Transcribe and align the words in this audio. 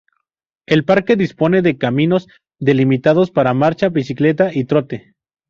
El 0.65 0.83
parque 0.83 1.15
dispone 1.15 1.61
de 1.61 1.77
caminos 1.77 2.27
delimitados 2.59 3.29
para 3.29 3.53
marcha, 3.53 3.89
bicicleta 3.89 4.49
y 4.51 4.65
trote. 4.65 5.13